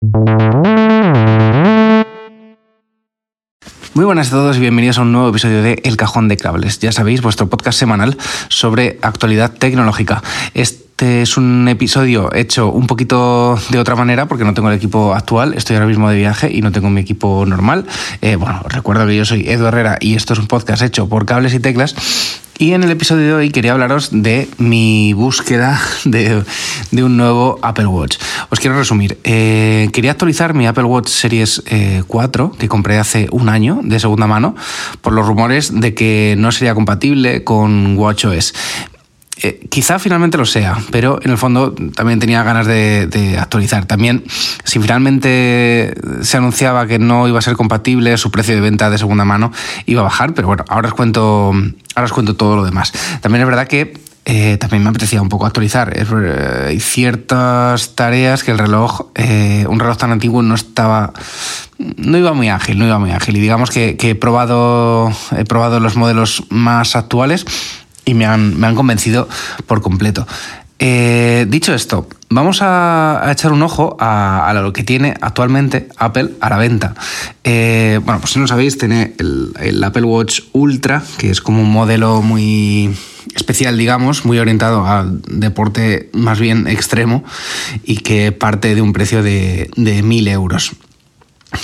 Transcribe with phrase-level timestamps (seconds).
[0.00, 0.14] Muy
[4.04, 6.78] buenas a todos y bienvenidos a un nuevo episodio de El Cajón de Cables.
[6.78, 8.16] Ya sabéis, vuestro podcast semanal
[8.48, 10.22] sobre actualidad tecnológica.
[11.00, 15.54] Es un episodio hecho un poquito de otra manera porque no tengo el equipo actual,
[15.54, 17.86] estoy ahora mismo de viaje y no tengo mi equipo normal.
[18.20, 21.26] Eh, bueno, recuerdo que yo soy Edu Herrera y esto es un podcast hecho por
[21.26, 21.94] cables y teclas
[22.58, 26.42] y en el episodio de hoy quería hablaros de mi búsqueda de,
[26.92, 28.18] un nuevo Apple Watch.
[28.50, 29.16] Os quiero resumir.
[29.22, 31.62] Eh, quería actualizar mi Apple Watch Series
[32.06, 34.56] 4, eh, que compré hace un año de segunda mano,
[35.02, 38.52] por los rumores de que no sería compatible con WatchOS.
[39.40, 43.86] Eh, quizá finalmente lo sea, pero en el fondo también tenía ganas de, actualizar.
[43.86, 44.24] También,
[44.64, 48.98] si finalmente se anunciaba que no iba a ser compatible, su precio de venta de
[48.98, 49.52] segunda mano
[49.86, 51.52] iba a bajar, pero bueno, ahora os cuento,
[51.94, 52.92] ahora os cuento todo lo demás.
[53.20, 55.92] También es verdad que eh, también me apetecía un poco actualizar.
[55.96, 59.12] Eh, hay ciertas tareas que el reloj,
[59.68, 61.12] un reloj tan antiguo, no estaba.
[61.78, 63.36] No iba muy ágil, no iba muy ágil.
[63.36, 67.46] Y digamos que, que he, probado, he probado los modelos más actuales
[68.08, 69.28] y me han, me han convencido
[69.66, 70.26] por completo.
[70.78, 76.48] Eh, dicho esto, vamos a, echar un ojo a, lo que tiene actualmente Apple a
[76.48, 76.94] la venta.
[77.44, 81.70] Eh, bueno, pues si no sabéis, tiene el, Apple Watch Ultra, que es como un
[81.70, 82.94] modelo muy
[83.34, 87.24] especial, digamos, muy orientado al deporte más bien extremo
[87.84, 90.72] y que parte de un precio de, de 1000 euros.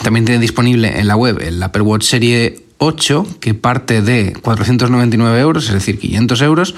[0.02, 5.40] También tiene disponible en la web el Apple Watch Serie 8, que parte de 499
[5.40, 6.74] euros, es decir, 500 euros.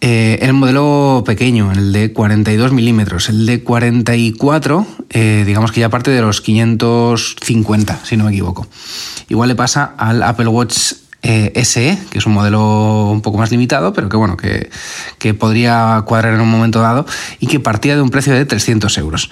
[0.00, 3.30] Eh, el modelo pequeño, el de 42 milímetros.
[3.30, 8.66] El de 44, eh, digamos que ya parte de los 550, si no me equivoco.
[9.28, 10.92] Igual le pasa al Apple Watch
[11.24, 14.68] eh, SE, que es un modelo un poco más limitado, pero que bueno, que,
[15.34, 17.06] podría cuadrar en un momento dado
[17.40, 19.30] y que partía de un precio de 300 euros.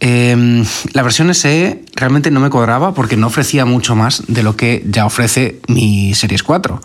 [0.00, 4.56] Em, la versión SE realmente no me cuadraba porque no ofrecía mucho más de lo
[4.56, 6.80] que ya ofrece mi Series 4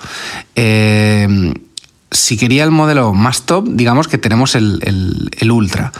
[2.12, 5.92] si quería el modelo más top, digamos que tenemos el, Ultra.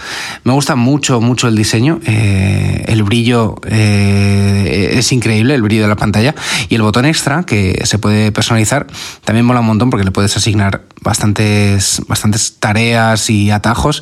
[0.44, 2.00] Me gusta mucho, mucho el diseño.
[2.06, 6.34] Eh, el brillo eh, es increíble, el brillo de la pantalla.
[6.68, 8.88] Y el botón extra, que se puede personalizar,
[9.24, 14.02] también mola un montón porque le puedes asignar bastantes, bastantes tareas y atajos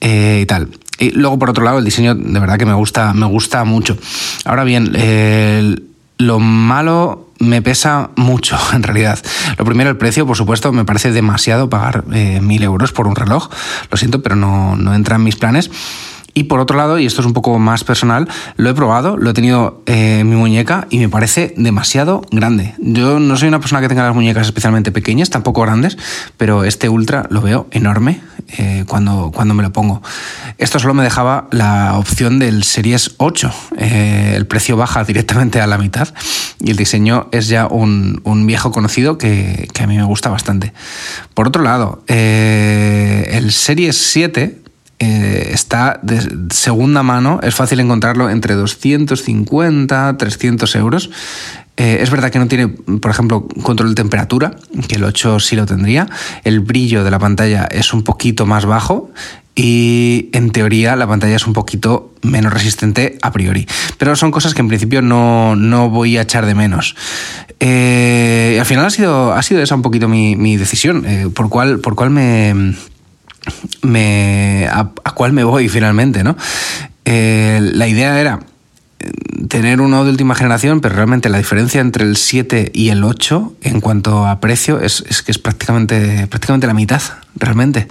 [0.00, 0.68] eh, y tal.
[0.98, 3.96] Y luego, por otro lado, el diseño de verdad que me gusta, me gusta mucho.
[4.44, 4.92] Ahora bien,
[6.18, 9.18] lo malo me pesa mucho, en realidad.
[9.58, 13.16] Lo primero, el precio, por supuesto, me parece demasiado pagar eh, mil euros por un
[13.16, 13.48] reloj.
[13.90, 15.70] Lo siento, pero no, no entra en mis planes.
[16.36, 19.30] Y por otro lado, y esto es un poco más personal, lo he probado, lo
[19.30, 22.74] he tenido eh, en mi muñeca y me parece demasiado grande.
[22.76, 25.96] Yo no soy una persona que tenga las muñecas especialmente pequeñas, tampoco grandes,
[26.36, 28.20] pero este Ultra lo veo enorme
[28.58, 30.02] eh, cuando, cuando me lo pongo.
[30.58, 33.50] Esto solo me dejaba la opción del Series 8.
[33.78, 36.12] Eh, el precio baja directamente a la mitad
[36.60, 40.74] y el diseño es ya un, viejo conocido que, que, a mí me gusta bastante.
[41.32, 44.65] Por otro lado, el Series 7
[44.98, 51.10] eh, está de segunda mano, es fácil encontrarlo entre 250, 300 euros.
[51.76, 54.56] Eh, es verdad que no tiene, por ejemplo, control de temperatura,
[54.88, 56.08] que el 8 sí lo tendría.
[56.44, 59.10] El brillo de la pantalla es un poquito más bajo
[59.54, 63.66] y en teoría la pantalla es un poquito menos resistente a priori.
[63.98, 66.96] Pero son cosas que en principio no, voy a echar de menos.
[67.60, 71.94] Eh, al final ha sido, ha sido esa un poquito mi, decisión, por cuál por
[71.94, 72.74] cuál me
[73.82, 76.36] me, a, cuál me voy finalmente, ¿no?
[77.04, 78.40] Eh, la idea era
[78.98, 79.10] eh,
[79.48, 83.54] tener uno de última generación, pero realmente la diferencia entre el 7 y el 8
[83.62, 87.02] en cuanto a precio es, es que es prácticamente, prácticamente la mitad
[87.36, 87.86] realmente.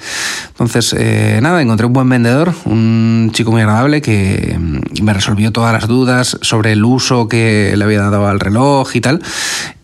[0.49, 5.51] Entonces, eh, nada, encontré un buen vendedor, un chico muy agradable que mm, me resolvió
[5.51, 9.21] todas las dudas sobre el uso que le había dado al reloj y tal.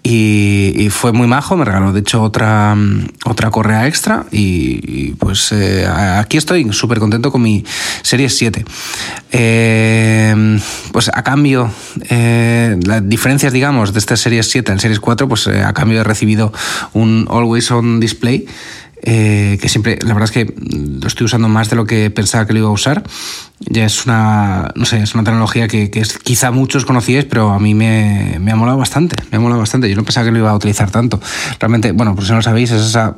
[0.03, 5.51] Y, fue muy majo, me regaló de hecho otra, mm, otra correa extra y, pues
[5.51, 7.63] eh, aquí estoy súper contento con mi
[8.01, 8.65] serie 7.
[9.31, 10.59] Eh,
[10.91, 11.71] pues a cambio,
[12.09, 16.51] las diferencias digamos de esta serie 7 al series 4, pues a cambio he recibido
[16.93, 18.47] un Always On Display
[19.03, 22.45] eh, que siempre, la verdad es que lo estoy usando más de lo que pensaba
[22.45, 23.03] que lo iba a usar.
[23.59, 27.59] Ya es una, no sé, es una tecnología que, es, quizá muchos conocíais, pero a
[27.59, 29.89] mí me, me, ha molado bastante, me ha molado bastante.
[29.89, 31.19] Yo no pensaba que lo iba a utilizar tanto.
[31.59, 33.17] Realmente, bueno, por si no lo sabéis, es esa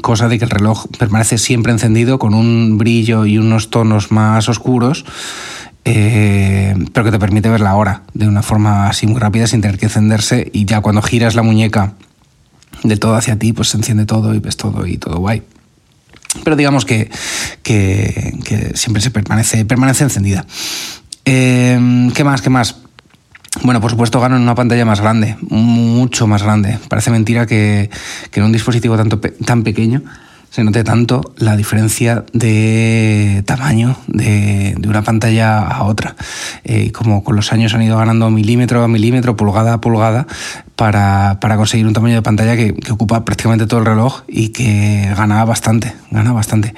[0.00, 4.48] cosa de que el reloj permanece siempre encendido con un brillo y unos tonos más
[4.48, 5.04] oscuros.
[5.84, 9.60] Eh, pero que te permite ver la hora de una forma así muy rápida sin
[9.60, 11.94] tener que encenderse y ya cuando giras la muñeca
[12.82, 15.42] de todo hacia ti, pues se enciende todo y ves todo y todo guay.
[16.44, 17.10] Pero digamos que,
[17.62, 20.46] que, siempre se permanece, permanece encendida.
[21.24, 22.40] Em, ¿Qué más?
[22.40, 22.76] ¿Qué más?
[23.62, 26.78] Bueno, por supuesto gano en una pantalla más grande, mucho más grande.
[26.88, 27.90] Parece mentira que,
[28.32, 30.02] en un dispositivo tanto, tan pequeño
[30.52, 36.14] se note tanto la diferencia de tamaño de, una pantalla a otra.
[36.62, 40.26] Eh, como con los años han ido ganando milímetro a milímetro, pulgada a pulgada,
[40.76, 45.10] para, conseguir un tamaño de pantalla que, que, ocupa prácticamente todo el reloj y que
[45.16, 46.74] gana bastante, gana bastante.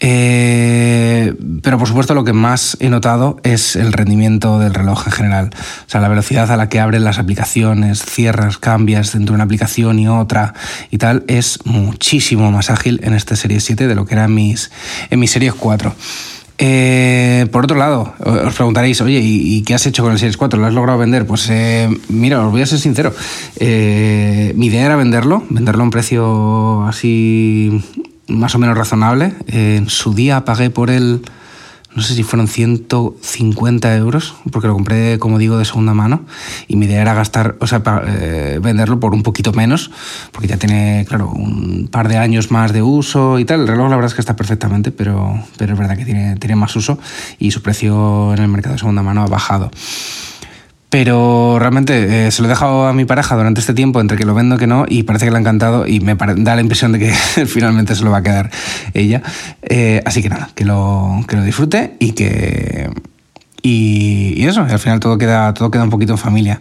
[0.00, 5.12] Eh, pero por supuesto lo que más he notado es el rendimiento del reloj en
[5.12, 5.50] general.
[5.86, 9.44] O sea, la velocidad a la que abren las aplicaciones, cierras, cambias dentro de una
[9.44, 10.54] aplicación y otra
[10.90, 14.34] y tal, es muchísimo más ágil en este Serie 7 de lo que era en
[14.34, 14.70] mis,
[15.10, 15.94] en mis Series 4.
[16.56, 20.60] Eh, por otro lado, os preguntaréis, oye, ¿y, qué has hecho con el Series 4?
[20.60, 21.26] ¿Lo has logrado vender?
[21.26, 23.12] Pues eh, mira, os voy a ser sincero.
[23.60, 27.82] mi idea era venderlo, venderlo a un precio así
[28.28, 29.34] más o menos razonable.
[29.46, 31.22] en su día pagué por él,
[31.94, 36.24] no sé si fueron 150 euros, porque lo compré, como digo, de segunda mano.
[36.66, 39.92] Y mi idea era gastar, o sea, eh, venderlo por un poquito menos,
[40.32, 43.60] porque ya tiene, claro, un par de años más de uso y tal.
[43.60, 46.56] El reloj, la verdad es que está perfectamente, pero, pero es verdad que tiene, tiene
[46.56, 46.98] más uso
[47.38, 49.70] y su precio en el mercado de segunda mano ha bajado.
[50.94, 54.24] Pero realmente eh, se lo he dejado a mi pareja durante este tiempo, entre que
[54.24, 56.92] lo vendo que no, y parece que le ha encantado y me da la impresión
[56.92, 57.10] de que
[57.46, 58.52] finalmente se lo va a quedar
[58.92, 59.20] ella.
[59.62, 62.90] Eh, así que nada, que lo, que lo disfrute y que,
[63.66, 66.60] y, eso, al final todo queda, todo queda un poquito en familia.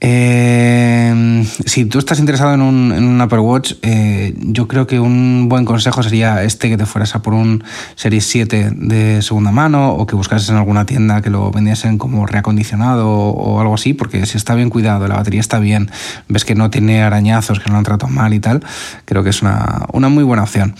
[0.00, 5.64] Eh, si tú estás interesado en un, Apple Watch, eh, yo creo que un buen
[5.64, 7.62] consejo sería este que te fueras a por un
[7.94, 12.26] Series 7 de segunda mano o que buscases en alguna tienda que lo vendiesen como
[12.26, 15.88] reacondicionado o, algo así, porque si está bien cuidado, la batería está bien,
[16.26, 18.60] ves que no tiene arañazos, que no lo han tratado mal y tal,
[19.04, 20.74] creo que es una, una muy buena opción.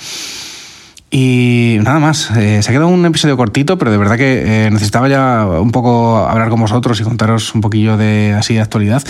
[1.12, 4.70] Y nada más, eh, se ha quedado un episodio cortito, pero de verdad que eh,
[4.70, 9.02] necesitaba ya un poco hablar con vosotros y contaros un poquillo de así de actualidad.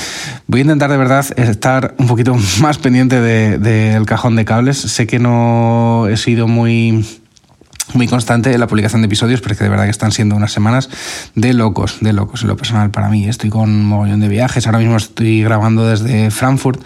[0.47, 4.79] Voy a intentar de verdad estar un poquito más pendiente del cajón de cables.
[4.79, 7.05] Sé que no he sido muy
[7.95, 10.89] muy constante en la publicación de episodios, porque de verdad que están siendo unas semanas
[11.35, 13.29] de locos, de locos en lo personal para mí.
[13.29, 16.83] Estoy con un mogollón de viajes, ahora mismo estoy grabando desde Frankfurt,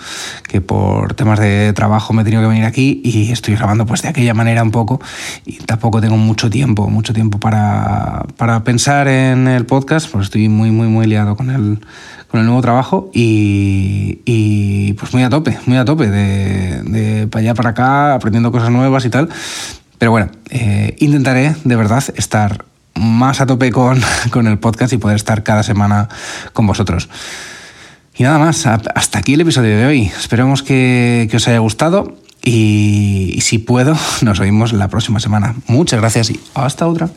[0.48, 4.02] que por temas de trabajo me he tenido que venir aquí y estoy grabando pues
[4.02, 5.00] de aquella manera un poco
[5.44, 10.48] y tampoco tengo mucho tiempo, mucho tiempo para, para pensar en el podcast, pues estoy
[10.48, 11.80] muy, muy, muy liado con el,
[12.28, 17.26] con el nuevo trabajo y, y pues muy a tope, muy a tope de, de
[17.28, 19.28] para allá para acá, aprendiendo cosas nuevas y tal.
[20.04, 23.72] Pero bueno, eh, intentaré de verdad estar más a tope
[24.30, 26.10] con, el podcast y poder estar cada semana
[26.52, 27.08] con vosotros.
[28.14, 30.02] Y nada más, hasta aquí el episodio de hoy.
[30.14, 35.54] Esperemos que, que os haya gustado y, y si puedo, nos oímos la próxima semana.
[35.68, 37.08] Muchas gracias y hasta otra.